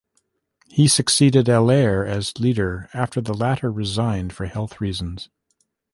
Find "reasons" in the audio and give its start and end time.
4.81-5.29